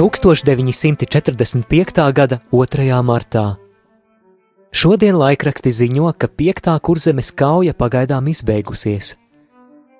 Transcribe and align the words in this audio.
Tūkstoš 0.00 0.46
945. 0.48 2.12
gada 2.16 2.38
2. 2.48 2.84
martā 3.04 3.58
Šodien 4.72 5.18
laikraksti 5.20 5.68
ziņo, 5.76 6.14
ka 6.16 6.24
piektā 6.24 6.78
kurzemes 6.80 7.28
kauja 7.36 7.74
pagaidām 7.76 8.30
izbeigusies. 8.32 9.10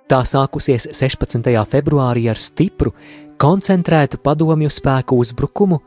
Tā 0.09 0.23
sākusies 0.25 0.89
16. 0.97 1.53
februārī 1.69 2.31
ar 2.33 2.41
stipru, 2.41 2.95
koncentrētu 3.37 4.23
padomju 4.25 4.73
spēku 4.73 5.21
uzbrukumu, 5.21 5.83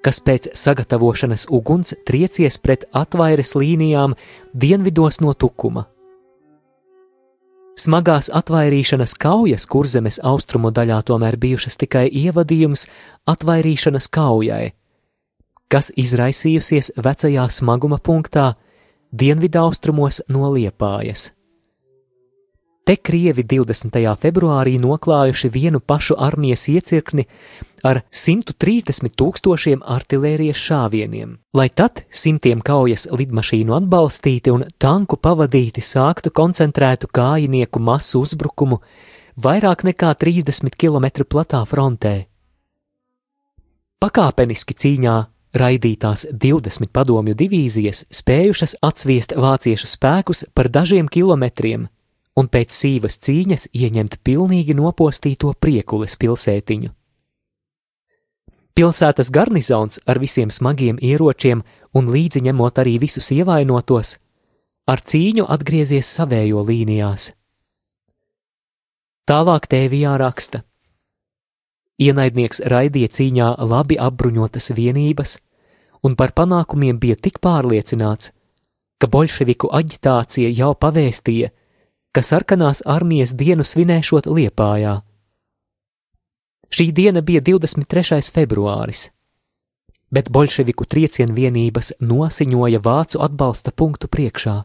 kas 0.00 0.24
pēc 0.24 0.54
sagatavošanas 0.56 1.50
uguns 1.52 1.92
triecies 2.08 2.56
pret 2.64 2.88
atvairas 2.96 3.52
līnijām 3.52 4.16
dienvidos 4.56 5.20
no 5.20 5.36
Tukuma. 5.36 5.84
Smagās 7.80 8.28
atvairīšanas 8.36 9.14
kaujas 9.16 9.64
kurzemes 9.70 10.18
austrumu 10.26 10.68
daļā 10.76 10.98
tomēr 11.08 11.38
bijušas 11.40 11.78
tikai 11.80 12.08
ievadījums 12.22 12.82
atvairīšanas 13.30 14.08
kaujai, 14.12 14.74
kas 15.72 15.88
izraisījusies 16.02 16.92
vecajā 17.06 17.46
smaguma 17.48 17.96
punktā, 18.04 18.50
dienvidaustrumos 19.22 20.20
no 20.28 20.50
Liepājas. 20.52 21.30
Te 22.84 22.96
krievi 22.96 23.44
20. 23.44 23.92
februārī 24.16 24.78
noklājuši 24.80 25.50
vienu 25.52 25.80
pašu 25.80 26.16
armijas 26.18 26.64
iecirkni 26.72 27.26
ar 27.84 28.00
130 28.10 29.12
tūkstošiem 29.20 29.82
artērijas 29.84 30.58
šāvieniem, 30.58 31.36
lai 31.54 31.68
tad 31.68 32.04
simtiem 32.10 32.62
kaujas 32.64 33.06
lidmašīnu 33.12 33.76
atbalstīti 33.76 34.52
un 34.54 34.64
tanku 34.80 35.20
pavadīti 35.20 35.84
sāktu 35.84 36.32
koncentrētu 36.32 37.12
kājinieku 37.12 37.84
masu 37.84 38.24
uzbrukumu 38.24 38.80
vairāk 39.36 39.84
nekā 39.90 40.14
30 40.24 40.72
km 40.80 41.28
platā 41.28 41.62
frontē. 41.68 42.14
Pakāpeniski 44.00 44.72
cīņā 44.72 45.16
raidītās 45.60 46.30
20 46.32 46.88
padomju 46.96 47.36
divīzijas 47.36 48.06
spējušas 48.08 48.78
atsviest 48.80 49.36
vāciešu 49.36 49.88
spēkus 49.90 50.46
par 50.54 50.72
dažiem 50.72 51.08
kilometriem 51.12 51.90
un 52.38 52.48
pēc 52.48 52.74
sīvas 52.74 53.18
cīņas 53.24 53.68
ieņemt 53.74 54.20
pilnīgi 54.24 54.76
nopostīto 54.78 55.52
priekules 55.60 56.16
pilsētiņu. 56.20 56.92
Pilsētas 58.74 59.32
garnizons 59.34 60.00
ar 60.06 60.20
visiem 60.22 60.50
smagiem 60.50 61.00
ieročiem 61.02 61.64
un 61.94 62.08
līdzi 62.14 62.44
ņemot 62.46 62.78
arī 62.80 62.96
visus 63.02 63.32
ievainotos, 63.34 64.14
ar 64.86 65.02
cīņu 65.02 65.44
atgriezies 65.50 66.08
savējo 66.16 66.62
līnijās. 66.64 67.32
Tālāk 69.28 69.66
tēvijā 69.70 70.16
raksta: 70.18 70.62
Ienaidnieks 72.00 72.62
raidīja 72.72 73.10
cīņā 73.18 73.48
labi 73.68 73.98
apbruņotas 74.00 74.72
vienības, 74.78 75.36
un 76.06 76.16
par 76.16 76.32
panākumiem 76.32 76.98
bija 76.98 77.18
tik 77.20 77.38
pārliecināts, 77.44 78.32
ka 78.98 79.10
bolševiku 79.10 79.68
aģitācija 79.76 80.48
jau 80.56 80.72
pavēstīja, 80.74 81.50
ka 82.12 82.22
sarkanās 82.26 82.82
armijas 82.86 83.32
dienu 83.38 83.64
svinēšot 83.66 84.26
Liepājā. 84.26 85.00
Šī 86.70 86.90
diena 86.94 87.22
bija 87.22 87.42
23. 87.42 88.18
februāris, 88.34 89.08
bet 90.10 90.30
bolševiku 90.30 90.86
triecienu 90.90 91.34
vienības 91.34 91.92
nosiņoja 92.02 92.82
vācu 92.82 93.22
atbalsta 93.22 93.70
punktu 93.70 94.10
priekšā. 94.10 94.56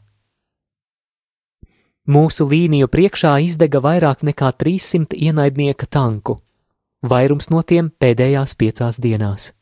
Mūsu 2.06 2.46
līniju 2.50 2.90
priekšā 2.90 3.38
izdega 3.42 3.82
vairāk 3.82 4.22
nekā 4.26 4.52
300 4.62 5.18
ienaidnieka 5.18 5.90
tanku, 5.90 6.40
vairums 7.02 7.50
no 7.50 7.62
tiem 7.62 7.90
pēdējās 7.90 8.54
piecās 8.58 9.02
dienās. 9.02 9.54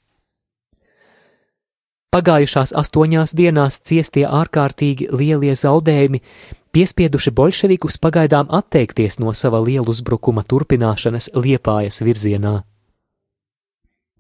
Pagājušās 2.16 2.76
astoņās 2.78 3.32
dienās 3.34 3.80
ciestie 3.80 4.28
ārkārtīgi 4.28 5.08
lielie 5.10 5.56
zaudējumi 5.56 6.20
piespieduši 6.74 7.32
bolševikus 7.32 8.00
pagaidām 8.02 8.50
atteikties 8.50 9.20
no 9.22 9.34
sava 9.38 9.62
lielu 9.62 9.94
uzbrukuma 9.94 10.44
turpināšanas 10.44 11.32
liepājas 11.38 12.02
virzienā. 12.06 12.64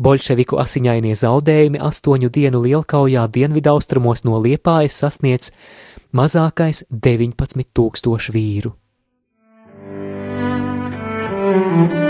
Bolševiku 0.03 0.57
asiņainie 0.61 1.13
zaudējumi 1.17 1.81
astoņu 1.89 2.29
dienu 2.33 2.63
lielkaujā 2.63 3.25
dienvidaustrumos 3.33 4.25
no 4.25 4.39
liepājas 4.41 4.97
sasniedz 5.03 5.51
mazākais 6.13 6.85
19 6.89 7.69
tūkstošu 7.73 8.37
vīru. 8.37 8.77
Thank 11.53 11.93
you. 11.93 12.02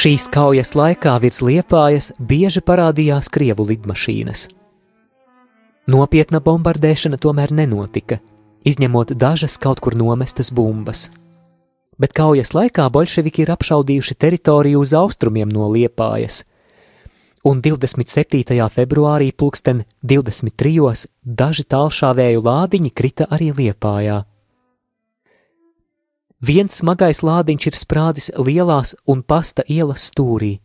Šīs 0.00 0.30
kaujas 0.32 0.70
laikā 0.72 1.12
virs 1.20 1.42
liepājas 1.44 2.06
bieži 2.24 2.62
parādījās 2.64 3.28
krievu 3.28 3.66
lidmašīnas. 3.68 4.46
Nopietna 5.92 6.40
bombardēšana 6.40 7.18
tomēr 7.20 7.52
nenotika, 7.52 8.16
izņemot 8.64 9.12
dažas 9.20 9.58
kaut 9.60 9.82
kur 9.84 9.98
nomestas 10.00 10.48
bumbas. 10.56 11.10
Bet 12.00 12.16
kaujas 12.16 12.54
laikā 12.56 12.86
bolševiki 12.88 13.44
ir 13.44 13.52
apšaudījuši 13.52 14.16
teritoriju 14.24 14.80
uz 14.80 14.96
austrumiem 14.96 15.52
no 15.52 15.68
liepājas, 15.74 16.46
un 17.44 17.60
27. 17.60 18.56
februārī 18.72 19.34
pulksten 19.36 19.84
23. 20.00 21.08
daži 21.44 21.68
tālšāvēju 21.76 22.48
lādiņi 22.48 22.96
krita 22.96 23.28
arī 23.28 23.52
liepājā. 23.52 24.22
Viens 26.40 26.72
smagais 26.72 27.20
lādiņš 27.20 27.66
ir 27.68 27.76
sprādzis 27.76 28.30
lielās 28.40 28.94
un 29.04 29.20
pasta 29.20 29.60
ielas 29.68 30.08
stūrī, 30.08 30.56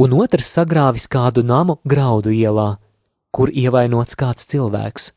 un 0.00 0.16
otrs 0.16 0.48
sagrāvis 0.56 1.04
kādu 1.12 1.44
namu 1.44 1.76
graudu 1.84 2.32
ielā, 2.32 2.80
kur 3.30 3.52
ievainots 3.52 4.16
kāds 4.16 4.48
cilvēks. 4.48 5.12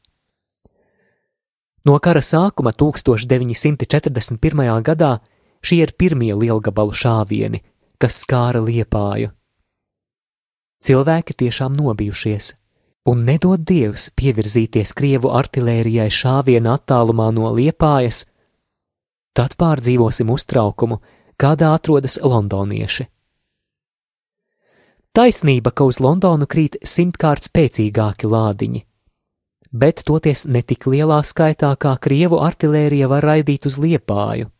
No 1.88 1.96
kara 2.04 2.20
sākuma 2.20 2.74
1941. 2.76 4.84
gadā 4.84 5.24
šie 5.64 5.80
ir 5.86 5.96
pirmie 5.96 6.36
lielgabalu 6.36 6.92
šāvieni, 6.92 7.64
kas 7.98 8.20
skāra 8.26 8.60
liepāju. 8.60 9.32
Cilvēki 10.84 11.34
tiešām 11.40 11.72
nobijušies, 11.76 12.52
un 13.08 13.24
nedod 13.28 13.64
Dievs 13.64 14.10
pievirzīties 14.20 14.92
Krievu 14.96 15.32
artilērijai 15.40 16.10
šāviena 16.12 16.76
attālumā 16.80 17.32
no 17.36 17.52
liepājas, 17.56 18.26
Tad 19.34 19.56
pārdzīvosim 19.60 20.32
uztraukumu, 20.34 21.00
kādā 21.40 21.74
atrodas 21.78 22.20
londonieši. 22.24 23.08
Taisnība, 25.14 25.72
ka 25.74 25.88
uz 25.90 25.98
Londonu 26.00 26.46
krīt 26.46 26.78
simtkārt 26.86 27.48
spēcīgāki 27.50 28.30
lādiņi, 28.30 28.84
bet 29.74 30.04
toties 30.06 30.46
netik 30.46 30.86
lielā 30.86 31.18
skaitā, 31.26 31.74
kā 31.76 31.96
krievu 31.98 32.40
artilērija 32.46 33.10
var 33.10 33.26
raidīt 33.26 33.66
uz 33.66 33.80
liepāju. 33.82 34.52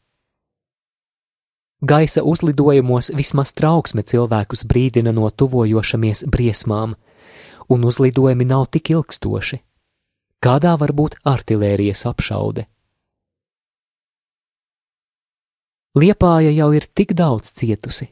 Gaisa 1.80 2.26
uzlidojumos 2.28 3.14
vismaz 3.16 3.54
trauksme 3.56 4.04
cilvēkus 4.04 4.66
brīdina 4.68 5.14
no 5.16 5.30
tuvojošamies 5.30 6.26
briesmām, 6.28 6.98
un 7.70 7.86
uzlidojumi 7.88 8.50
nav 8.50 8.66
tik 8.74 8.90
ilgstoši. 8.92 9.62
Kādā 10.44 10.74
var 10.80 10.92
būt 10.98 11.22
artilērijas 11.24 12.04
apšaude? 12.10 12.66
Liepāja 15.98 16.52
jau 16.54 16.70
ir 16.78 16.86
tik 16.94 17.16
daudz 17.18 17.50
cietusi, 17.58 18.12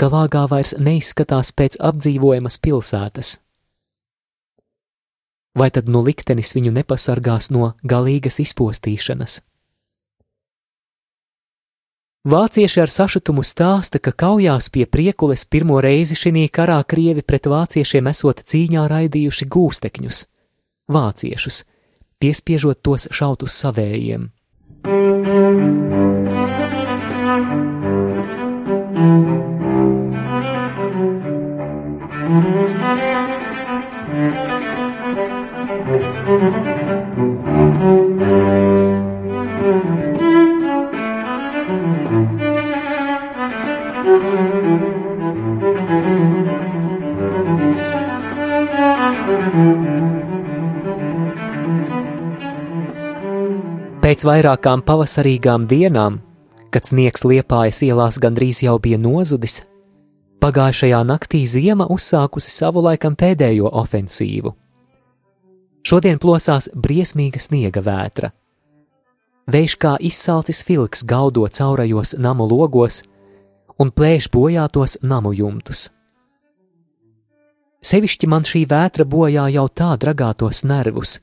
ka 0.00 0.08
Vāgā 0.08 0.46
vairs 0.48 0.72
neizskatās 0.78 1.52
pēc 1.52 1.76
apdzīvojamas 1.76 2.56
pilsētas. 2.58 3.36
vai 5.58 5.70
tad 5.74 5.88
nu 5.90 6.02
liktenis 6.06 6.54
viņu 6.56 6.72
nepasargās 6.76 7.50
no 7.50 7.72
galīgas 7.82 8.38
izpostīšanas? 8.44 9.40
Vācieši 12.28 12.82
ar 12.82 12.92
sašutumu 12.92 13.44
stāsta, 13.46 13.98
ka 14.02 14.12
kaujās 14.12 14.68
pie 14.74 14.84
priekules 14.86 15.46
pirmo 15.48 15.78
reizi 15.80 16.18
šī 16.18 16.48
karā 16.52 16.82
krievi 16.84 17.22
pret 17.22 17.46
vāciešiem 17.46 18.10
esot 18.12 18.42
cīņā 18.44 18.84
raidījuši 18.90 19.48
gūstekņus, 19.48 20.26
vāciešus, 20.92 21.64
piespiežot 22.20 22.82
tos 22.82 23.08
šaut 23.10 23.42
uz 23.48 23.56
savējiem. 23.56 24.28
Pēc 54.08 54.24
vairākām 54.24 54.82
pavasarīgām 54.88 55.66
dienām, 55.68 56.18
kad 56.70 56.86
sniegs 56.86 57.24
liepājas 57.24 57.82
ielās 57.86 58.18
gandrīz 58.22 58.62
jau 58.64 58.78
bija 58.82 58.98
nozudis, 59.00 59.62
pagājušajā 60.42 61.02
naktī 61.08 61.44
ziema 61.46 61.88
uzsākusi 61.90 62.52
savu 62.52 62.82
laikam 62.84 63.16
pēdējo 63.18 63.70
ofensīvu. 63.82 64.54
Šodien 65.88 66.18
plosās 66.20 66.68
briesmīga 66.74 67.40
sniega 67.40 67.80
vētra. 67.84 68.32
Vējš 69.48 69.76
kā 69.80 69.94
izsalcis 70.04 70.60
filks 70.66 71.06
gaudo 71.08 71.46
caurajos 71.48 72.18
namu 72.20 72.44
logos 72.50 73.04
un 73.80 73.92
plēš 73.94 74.28
bojātos 74.34 74.98
namu 75.02 75.32
jumtus. 75.32 75.88
Sevišķi 77.78 78.28
man 78.28 78.44
šī 78.44 78.66
vētra 78.68 79.06
bojā 79.08 79.46
jau 79.54 79.68
tā 79.70 79.94
dragātos 79.96 80.64
nervus, 80.66 81.20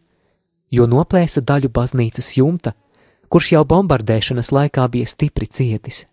jo 0.71 0.87
noplēsa 0.87 1.43
daļu 1.45 1.69
baznīcas 1.69 2.31
jumta, 2.39 2.73
kurš 3.30 3.52
jau 3.54 3.64
bombardēšanas 3.64 4.52
laikā 4.52 4.88
bija 4.90 5.06
stipri 5.06 5.46
cietis. 5.46 6.06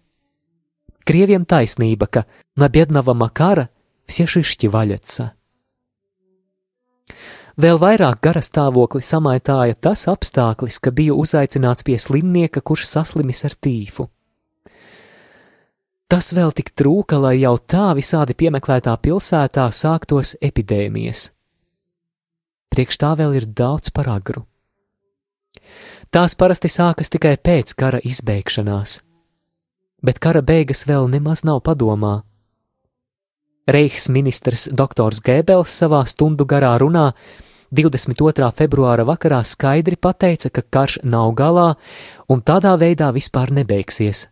Krieviem 1.07 1.45
taisnība, 1.47 2.07
ka 2.07 2.25
na 2.55 2.67
biednava 2.69 3.13
makara 3.13 3.69
все 4.07 4.25
шишки 4.25 4.67
валятся. 4.67 5.33
Vēl 7.57 7.79
vairāk 7.81 8.19
gara 8.21 8.41
stāvokli 8.45 9.01
samaitāja 9.01 9.73
tas 9.81 10.05
apstākļis, 10.11 10.77
ka 10.77 10.91
biju 10.93 11.15
uzaicināts 11.17 11.83
pie 11.87 11.97
slimnieka, 11.97 12.61
kurš 12.61 12.85
saslimis 12.85 13.41
ar 13.47 13.55
tīfu. 13.57 14.05
Tas 16.07 16.29
vēl 16.37 16.53
tik 16.55 16.69
trūka, 16.77 17.17
lai 17.19 17.39
jau 17.41 17.57
tā 17.57 17.89
visādi 17.97 18.37
piemeklētā 18.37 18.93
pilsētā 19.01 19.65
sāktos 19.73 20.37
epidēmijas. 20.39 21.31
Priekš 22.71 23.01
tā 23.01 23.15
vēl 23.17 23.41
ir 23.41 23.49
daudz 23.49 23.89
par 23.89 24.11
agru. 24.13 24.45
Tās 26.12 26.34
parasti 26.36 26.68
sākas 26.68 27.08
tikai 27.08 27.38
pēc 27.40 27.72
kara 27.72 27.96
izbeigšanās, 28.04 28.98
bet 30.04 30.18
kara 30.20 30.42
beigas 30.44 30.84
vēl 30.84 31.06
nemaz 31.08 31.40
nav 31.48 31.62
padomā. 31.64 32.18
Reichs 33.64 34.10
ministrs 34.12 34.66
dr. 34.68 35.16
Gēbels 35.24 35.72
savā 35.72 36.02
stundu 36.04 36.44
garā 36.44 36.74
runā 36.82 37.06
22. 37.72 38.52
februāra 38.60 39.08
vakarā 39.08 39.40
skaidri 39.40 39.96
pateica, 39.96 40.52
ka 40.52 40.60
karš 40.60 41.00
nav 41.00 41.32
galā 41.32 41.68
un 42.28 42.44
tādā 42.44 42.76
veidā 42.76 43.08
vispār 43.16 43.48
nebeigsies. 43.62 44.26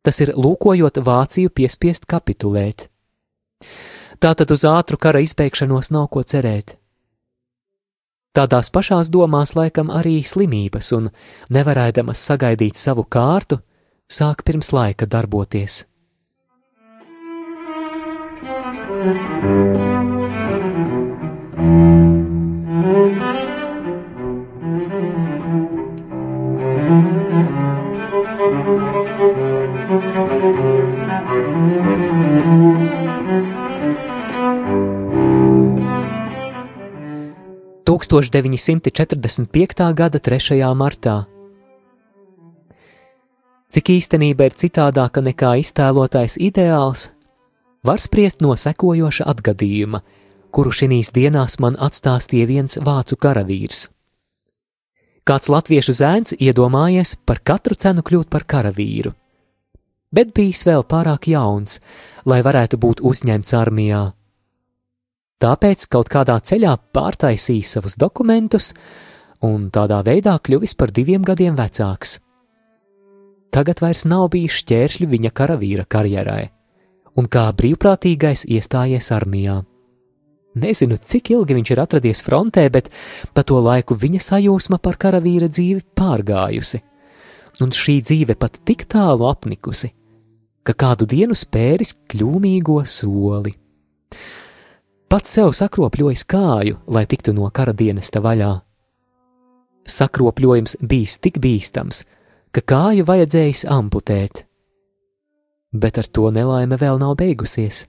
Tas 0.00 0.24
ir 0.24 0.32
lūkojot 0.32 0.96
Vāciju 0.96 1.52
piespiest 1.52 2.08
kapitulēt. 2.08 2.88
Tātad 4.16 4.48
uz 4.48 4.64
ātru 4.64 4.96
kara 4.96 5.20
izbeigšanos 5.20 5.92
nav 5.92 6.08
ko 6.08 6.24
cerēt. 6.24 6.78
Tādās 8.32 8.70
pašās 8.72 9.10
domās 9.12 9.52
laikam 9.58 9.90
arī 9.92 10.22
slimības, 10.24 10.92
un 10.96 11.10
nevarēdamas 11.52 12.22
sagaidīt 12.30 12.80
savu 12.80 13.04
kārtu, 13.04 13.60
sāk 14.08 14.44
pirms 14.44 14.72
laika 14.72 15.06
darboties. 15.06 15.86
Thank 19.02 19.44
you. 19.44 19.71
1945. 38.12 39.94
gada 39.94 40.18
3. 40.20 40.74
martā. 40.76 41.14
Cik 43.72 43.88
īstenība 43.94 44.50
ir 44.50 44.58
citādāka 44.60 45.22
nekā 45.24 45.54
iztēlotais 45.62 46.36
ideāls, 46.36 47.06
var 47.80 48.04
spriest 48.04 48.44
no 48.44 48.52
sekojoša 48.52 49.24
atgadījuma, 49.32 50.02
kuru 50.52 50.74
šīs 50.76 51.14
dienās 51.16 51.56
man 51.56 51.80
atstāstīja 51.80 52.52
viens 52.52 52.76
vācu 52.84 53.16
karavīrs. 53.16 53.88
Kāds 55.24 55.48
latviešu 55.48 55.96
zēns 55.96 56.36
iedomājies 56.36 57.16
par 57.24 57.40
katru 57.40 57.80
cenu 57.80 58.04
kļūt 58.04 58.28
par 58.28 58.44
karavīru, 58.44 59.16
bet 60.12 60.36
bijis 60.36 60.68
vēl 60.68 60.84
pārāk 60.84 61.32
jauns, 61.32 61.80
lai 62.28 62.44
varētu 62.44 62.76
būt 62.76 63.00
uzņemts 63.00 63.56
armijā 63.56 64.10
tāpēc 65.42 65.88
kaut 65.90 66.10
kādā 66.12 66.36
ceļā 66.38 66.76
pārtaisīja 66.94 67.66
savus 67.76 67.96
dokumentus 67.98 68.72
un 69.42 69.70
tādā 69.74 70.02
veidā 70.06 70.36
kļuvis 70.38 70.76
par 70.78 70.92
diviem 70.94 71.24
gadiem 71.26 71.56
vecāks. 71.58 72.20
Tagad 73.52 73.82
vairs 73.82 74.06
nav 74.08 74.30
bijis 74.32 74.62
šķēršļi 74.62 75.08
viņa 75.12 75.32
karavīra 75.36 75.84
karjerai, 75.90 76.46
un 77.18 77.28
kā 77.28 77.48
brīvprātīgais 77.58 78.46
iestājies 78.48 79.10
armijā. 79.12 79.58
Nezinu, 80.62 80.96
cik 80.96 81.32
ilgi 81.32 81.56
viņš 81.56 81.72
ir 81.72 81.80
atradies 81.80 82.22
frontē, 82.24 82.66
bet 82.72 82.90
pa 83.32 83.44
to 83.44 83.58
laiku 83.64 83.96
viņa 83.96 84.20
sajūsma 84.20 84.78
par 84.84 84.98
karavīra 85.00 85.48
dzīvi 85.48 85.84
pārgājusi, 85.96 86.82
un 87.64 87.72
šī 87.72 87.98
dzīve 88.04 88.36
pat 88.40 88.60
tik 88.68 88.84
tālu 88.92 89.28
apnikusi, 89.32 89.90
ka 90.62 90.76
kādu 90.76 91.08
dienu 91.08 91.36
spēris 91.36 91.96
kļūmīgo 92.12 92.82
soli 92.88 93.56
pats 95.12 95.34
sev 95.36 95.50
sakropļojis 95.52 96.22
kāju, 96.24 96.78
lai 96.88 97.02
tiktu 97.04 97.34
no 97.36 97.50
kara 97.52 97.74
dienesta 97.76 98.22
vaļā. 98.24 98.52
Sakropļojums 99.84 100.78
bijis 100.88 101.18
tik 101.20 101.36
bīstams, 101.42 102.06
ka 102.48 102.62
kāju 102.72 103.04
vajadzējis 103.10 103.66
amputēt. 103.68 104.46
Bet 105.76 106.00
ar 106.00 106.08
to 106.08 106.30
nelaime 106.32 106.78
vēl 106.80 106.96
nav 107.02 107.18
beigusies. 107.20 107.82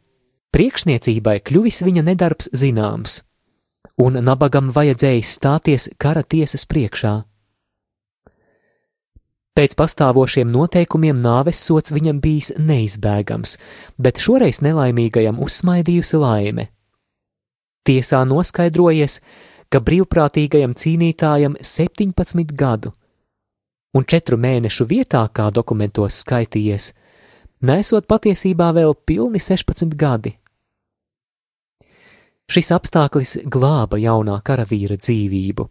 Priekšniecībai 0.51 1.37
kļuvis 1.47 1.79
viņa 1.87 2.03
nedarbs 2.09 2.51
zināms, 2.59 3.21
un 4.03 4.19
nabagam 4.19 4.73
vajadzējis 4.75 5.37
stāties 5.39 5.87
kara 5.95 6.27
tiesas 6.27 6.67
priekšā. 6.67 7.15
Pēc 9.55 9.79
pastāvošiem 9.79 10.51
noteikumiem 10.51 11.23
nāves 11.23 11.63
sots 11.63 11.95
viņam 11.95 12.19
bijis 12.19 12.51
neizbēgams, 12.59 13.55
bet 13.95 14.19
šoreiz 14.19 14.59
nelaimīgajam 14.65 15.39
uzsmaidījusi 15.39 16.19
laime. 16.19 16.72
Tiesā 17.83 18.23
noskaidrojies, 18.27 19.19
ka 19.67 19.81
brīvprātīgajam 19.83 20.75
cīnītājam 20.79 21.57
17 21.59 22.53
gadu 22.55 22.93
un 23.93 24.05
4 24.09 24.37
mēnešu 24.39 24.87
vietā, 24.89 25.21
kā 25.29 25.49
dokumentos 25.53 26.21
skaitījies, 26.23 26.93
nesot 27.61 28.07
patiesībā 28.09 28.71
vēl 28.73 28.95
pilni 29.05 29.41
16 29.41 29.93
gadi. 29.99 30.33
Šis 32.49 32.73
apstākļis 32.75 33.37
glāba 33.49 33.97
jaunā 34.01 34.39
karavīra 34.45 34.97
dzīvību, 34.99 35.67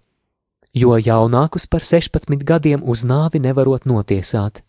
jo 0.78 0.96
jaunākus 0.96 1.66
par 1.68 1.84
16 1.84 2.46
gadiem 2.48 2.82
uz 2.82 3.04
nāvi 3.04 3.42
nevarot 3.42 3.84
notiesāt. 3.86 4.62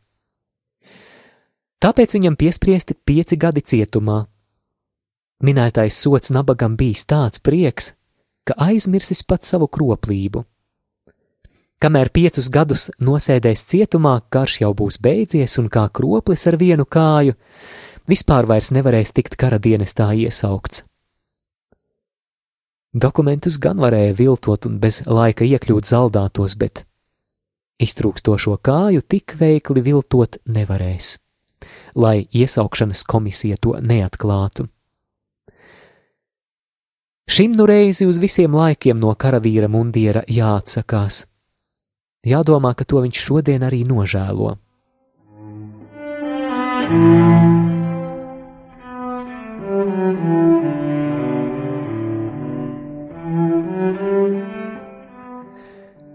Tāpēc 1.84 2.16
viņam 2.16 2.36
piespriesti 2.40 2.96
5 2.96 3.38
gadi 3.40 3.62
cietumā, 3.62 4.24
Minētais 5.44 5.98
sots 6.00 6.32
nabagam 6.32 6.78
bijis 6.80 7.04
tāds 7.04 7.42
prieks, 7.44 7.92
ka 8.48 8.56
aizmirsis 8.64 9.26
pat 9.28 9.44
savu 9.44 9.68
kroplību. 9.68 10.46
Kamēr 11.84 12.14
piecus 12.16 12.48
gadus 12.48 12.88
nosēdēs 13.04 13.66
cietumā, 13.68 14.22
karš 14.32 14.62
jau 14.62 14.72
būs 14.72 15.02
beidzies 15.04 15.58
un 15.60 15.68
kā 15.68 15.90
kroplis 15.92 16.48
ar 16.48 16.56
vienu 16.56 16.86
kāju, 16.88 17.36
vispār 18.08 18.48
vairs 18.48 18.72
nevarēs 18.72 19.12
tikt 19.12 19.36
kara 19.36 19.60
dienestā 19.60 20.14
iesaukts. 20.16 20.86
Dokumentus 22.94 23.58
gan 23.60 23.82
varēja 23.84 24.14
viltot 24.16 24.68
un 24.70 24.78
bez 24.80 25.02
laika 25.10 25.44
iekļūt 25.44 25.90
zaldātos, 25.90 26.56
bet 26.56 26.86
iztrūkstošo 27.84 28.60
kāju 28.64 29.04
tik 29.04 29.36
veikli 29.40 29.84
viltot 29.84 30.38
nevarēs, 30.46 31.18
lai 32.00 32.30
iesaukšanas 32.32 33.04
komisija 33.10 33.60
to 33.60 33.76
neatklātu. 33.82 34.70
Šim 37.34 37.52
nu 37.52 37.66
reizi 37.66 38.06
uz 38.06 38.20
visiem 38.22 38.54
laikiem 38.54 39.00
no 39.02 39.10
karavīra 39.18 39.66
mundiera 39.66 40.22
jāatsakās. 40.30 41.24
Jādomā, 42.30 42.75
ka 42.78 42.86
to 42.86 43.02
viņš 43.02 43.22
šodien 43.25 43.66
arī 43.66 43.80
nožēlo. 43.90 44.52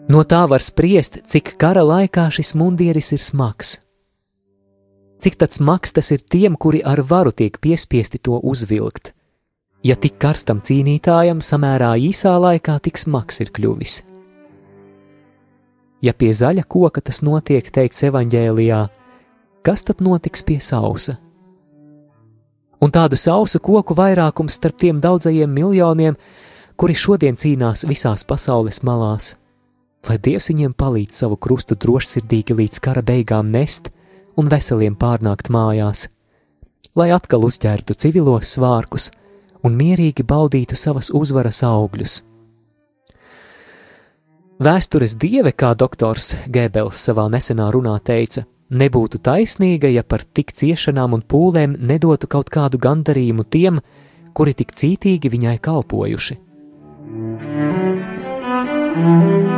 No 0.07 0.23
tā 0.23 0.47
var 0.47 0.63
spriest, 0.63 1.25
cik 1.27 1.57
kara 1.59 1.83
laikā 1.83 2.31
šis 2.31 2.55
mundieris 2.55 3.11
ir 3.19 3.27
smags. 3.27 3.81
Cik 5.19 5.43
tāds 5.43 5.59
smags 5.59 5.99
tas 5.99 6.15
ir 6.15 6.23
tiem, 6.23 6.55
kuri 6.55 6.87
ar 6.87 7.03
varu 7.03 7.35
tiek 7.35 7.59
piespiesti 7.59 8.23
to 8.23 8.39
uzvilkt. 8.39 9.18
Ja 9.87 9.95
tik 9.97 10.19
karstam 10.19 10.61
cīnītājam 10.65 11.43
samērā 11.45 11.93
īsā 12.03 12.35
laikā 12.41 12.79
tik 12.83 12.99
smags 12.99 13.41
ir 13.45 13.53
kļuvis. 13.55 14.03
Ja 16.03 16.15
pie 16.15 16.31
zaļa 16.35 16.65
koka 16.71 17.03
tas 17.03 17.23
notiek 17.27 17.71
teikts 17.75 18.05
evaņģēlijā, 18.07 18.83
kas 19.67 19.83
tad 19.87 20.03
notiks 20.05 20.45
pie 20.47 20.61
sausa? 20.63 21.17
Un 22.79 22.95
tādu 22.95 23.19
sausu 23.19 23.59
koku 23.59 23.97
vairākums 23.99 24.61
starp 24.61 24.79
tiem 24.79 25.03
daudzajiem 25.03 25.51
miljoniem, 25.51 26.15
kuri 26.79 26.95
šodien 26.95 27.39
cīnās 27.39 27.83
visās 27.91 28.23
pasaules 28.27 28.85
malās 28.87 29.35
lai 30.07 30.19
Dievs 30.23 30.49
viņiem 30.53 30.75
palīdz 30.79 31.23
savu 31.25 31.39
krustu 31.41 31.77
drošsirdīgi 31.79 32.57
līdz 32.59 32.81
kara 32.85 33.03
beigām 33.03 33.51
nest 33.53 33.91
un 34.39 34.49
veseliem 34.51 34.97
pārnākt 34.99 35.51
mājās, 35.51 36.07
lai 36.97 37.11
atkal 37.15 37.47
uzķertu 37.49 37.97
civilos 37.99 38.55
svārkus 38.55 39.11
un 39.65 39.77
mierīgi 39.79 40.25
baudītu 40.27 40.77
savas 40.79 41.11
uzvaras 41.15 41.63
augļus. 41.67 42.23
Vēstures 44.59 45.15
dieve, 45.15 45.53
kā 45.55 45.75
doktors 45.79 46.33
Gēbels 46.51 46.99
savā 46.99 47.29
nesenā 47.31 47.69
runā 47.71 47.95
teica, 48.03 48.43
nebūtu 48.75 49.21
taisnīga, 49.23 49.91
ja 49.93 50.03
par 50.03 50.25
tik 50.25 50.51
ciešanām 50.51 51.15
un 51.15 51.23
pūlēm 51.23 51.77
nedotu 51.79 52.27
kaut 52.27 52.51
kādu 52.51 52.81
gandarījumu 52.83 53.47
tiem, 53.47 53.79
kuri 54.35 54.57
tik 54.59 54.75
cītīgi 54.75 55.31
viņai 55.31 55.59
kalpojuši. 55.63 56.43
Thank 58.99 59.53
you. 59.53 59.58